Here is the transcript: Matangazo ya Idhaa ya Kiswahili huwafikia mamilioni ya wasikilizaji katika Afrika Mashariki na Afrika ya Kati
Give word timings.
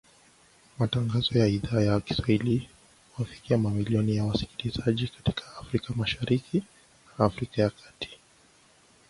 Matangazo 0.77 1.37
ya 1.39 1.47
Idhaa 1.47 1.81
ya 1.81 1.99
Kiswahili 2.01 2.69
huwafikia 3.13 3.57
mamilioni 3.57 4.15
ya 4.15 4.25
wasikilizaji 4.25 5.07
katika 5.07 5.57
Afrika 5.57 5.93
Mashariki 5.95 6.63
na 7.19 7.25
Afrika 7.25 7.61
ya 7.61 7.69
Kati 7.69 8.09